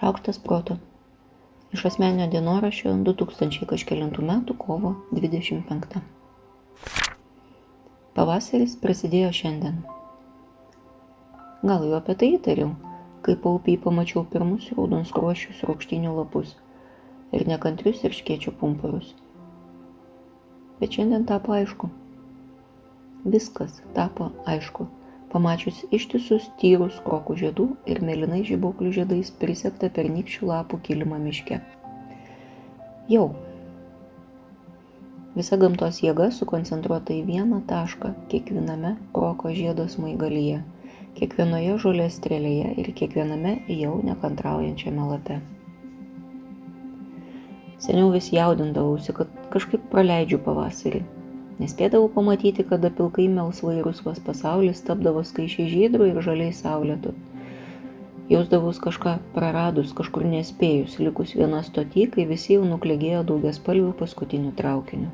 [0.00, 0.78] Šaukštas proto.
[1.76, 5.98] Iš asmenio dienoraščio 2000 kažkėlintų metų kovo 25.
[8.16, 9.74] Pavasaris prasidėjo šiandien.
[11.60, 12.70] Gal jau apie tai įtariau,
[13.26, 16.54] kai paupiai pamačiau pirmus raudonskruošius raukštinių lapus
[17.36, 19.12] ir nekantrius ir škiečių pumpurus.
[20.80, 21.92] Bet šiandien tapo aišku.
[23.28, 24.88] Viskas tapo aišku
[25.30, 31.60] pamačius ištisus tyrus krokų žiedų ir mėlynai žibuoklių žiedais prisektą pernykščių lapų kilimą miške.
[33.10, 33.28] Jau.
[35.36, 40.64] Visa gamtos jėga sukoncentruota į vieną tašką kiekviename kroko žiedo smaigalyje,
[41.18, 45.38] kiekvienoje žolės strėlėje ir kiekviename jau nekantraujančiame lape.
[47.80, 51.00] Seniau vis jaudindavausi, kad kažkaip praleidžiu pavasarį,
[51.60, 57.12] Nespėdavau pamatyti, kada pilkai melsvai rusvas pasaulis tapdavo skaičiai žydrų ir žaliai saulėtų.
[58.30, 64.52] Jausdavus kažką praradus, kažkur nespėjus, likus viena stoti, kai visi jau nuklėgėjo daugias spalvių paskutinių
[64.60, 65.10] traukinių.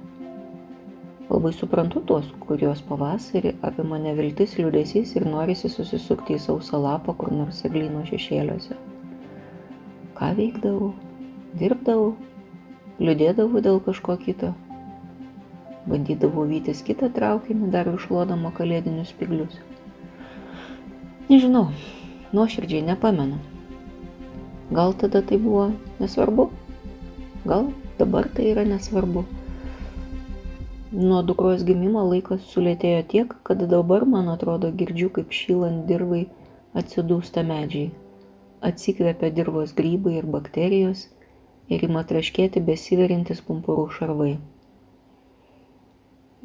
[1.31, 7.33] Labai suprantu tuos, kurios pavasarį apima neviltis liūdėsys ir norisi susisukti į sausą lapą kur
[7.35, 8.79] nors eglyno šešėliuose.
[10.21, 10.93] Ką veikdavau?
[11.59, 12.13] Dirbdavau?
[13.03, 14.53] Liūdėdavau dėl kažko kito?
[15.87, 19.59] Bandydavau vytis kitą traukinį, dar išlodama kalėdinius spiglius.
[21.31, 21.69] Nežinau,
[22.35, 23.39] nuoširdžiai nepamenu.
[24.71, 25.69] Gal tada tai buvo
[26.01, 26.49] nesvarbu,
[27.47, 29.25] gal dabar tai yra nesvarbu.
[30.97, 36.25] Nuo dukros gimimo laikas sulėtėjo tiek, kad dabar, man atrodo, girdžiu, kaip šylant dirvai
[36.79, 37.93] atsidūsta medžiai.
[38.71, 41.07] Atsikvėpia dirvos grybai ir bakterijos
[41.69, 44.37] ir ima traškėti besiverintis pumpurų šarvai.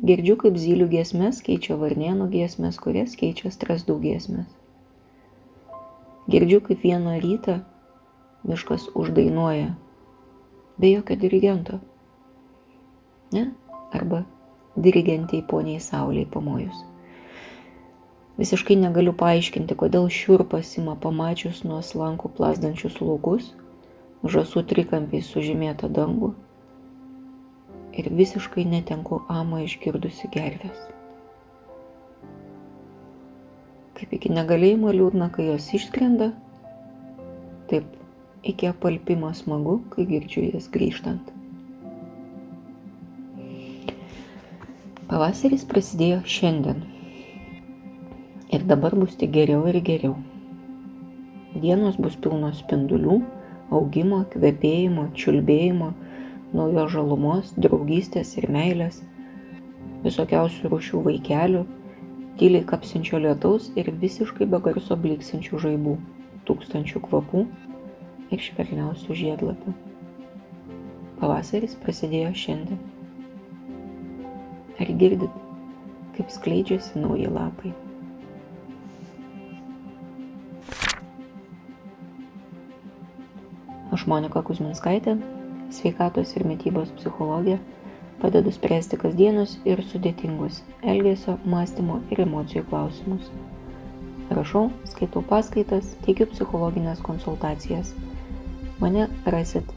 [0.02, 4.50] Girdžiu, kaip zylių giesmės keičia varnienų giesmės, kurias keičia stresdų giesmės.
[6.34, 7.60] Girdžiu, kaip vieną rytą
[8.50, 9.76] miškas uždainuoja
[10.82, 11.78] be jokio dirigento.
[13.38, 13.52] Ne?
[13.94, 14.24] Arba
[14.76, 16.82] dirigentiai poniai Sauliai pamojus.
[18.42, 23.54] Visiškai negaliu paaiškinti, kodėl šiurpas ima pamačius nuo slankų plasdančius laukus,
[24.26, 26.34] žasų trikampiais sužymėtą dangų
[27.98, 30.80] ir visiškai netenku amo išgirdusi gervės.
[33.98, 36.32] Kaip iki negalėjimo liūdna, kai jos išskrenda,
[37.70, 37.86] taip
[38.48, 41.30] iki apalpimo smagu, kai girdžiu jas grįžtant.
[45.12, 46.86] Pavasaris prasidėjo šiandien.
[48.56, 50.16] Ir dabar bus tik geriau ir geriau.
[51.52, 53.18] Dienos bus pilnos spindulių,
[53.76, 55.92] augimo, kvepėjimo, čiulbėjimo,
[56.56, 59.02] naujos žalumos, draugystės ir meilės,
[60.06, 61.66] visokiausių rūšių vaikelių,
[62.40, 65.98] tyliai kapsinčio lietaus ir visiškai be garso bliksinčių žaibų,
[66.50, 67.46] tūkstančių kvapų
[68.32, 69.76] ir švelniausių žiedlapių.
[71.22, 72.80] Pavasaris prasidėjo šiandien.
[74.82, 75.30] Ar girdit,
[76.16, 77.76] kaip skleidžiasi nauji lapai?
[83.92, 85.20] Aš Monika Kuzminskaitė,
[85.74, 87.58] sveikatos ir mytybos psichologė,
[88.22, 90.62] padedu spręsti kasdienius ir sudėtingus
[90.94, 93.32] elgesio, mąstymo ir emocijų klausimus.
[94.32, 97.92] Rašau, skaitau paskaitas, teikiu psichologinės konsultacijas.
[98.80, 99.68] Mane rasit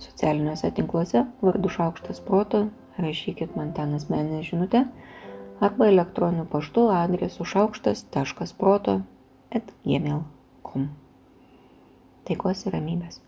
[0.00, 2.64] socialiniuose tinkluose vardu šaukštas proto,
[2.98, 4.84] rašykit man ten asmeninę žinutę
[5.60, 9.00] arba elektroniniu paštu adresu šaukštas.proto
[9.50, 10.88] at gmail.com.
[12.24, 13.20] Taikos ir ramybės.